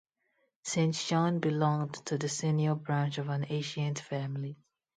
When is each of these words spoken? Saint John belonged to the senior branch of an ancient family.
Saint 0.63 0.95
John 0.95 1.37
belonged 1.37 1.93
to 2.07 2.17
the 2.17 2.27
senior 2.27 2.73
branch 2.73 3.19
of 3.19 3.29
an 3.29 3.45
ancient 3.49 3.99
family. 3.99 4.57